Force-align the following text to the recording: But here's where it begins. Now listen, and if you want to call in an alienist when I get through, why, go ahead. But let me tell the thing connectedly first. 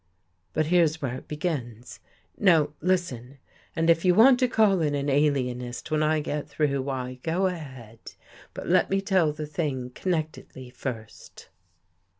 But 0.53 0.65
here's 0.65 0.99
where 0.99 1.13
it 1.13 1.27
begins. 1.27 1.99
Now 2.35 2.71
listen, 2.81 3.37
and 3.75 3.87
if 3.87 4.03
you 4.03 4.15
want 4.15 4.39
to 4.39 4.47
call 4.47 4.81
in 4.81 4.95
an 4.95 5.11
alienist 5.11 5.91
when 5.91 6.01
I 6.01 6.21
get 6.21 6.49
through, 6.49 6.81
why, 6.81 7.19
go 7.21 7.45
ahead. 7.45 7.99
But 8.55 8.65
let 8.67 8.89
me 8.89 8.99
tell 8.99 9.31
the 9.31 9.45
thing 9.45 9.91
connectedly 9.93 10.71
first. 10.71 11.49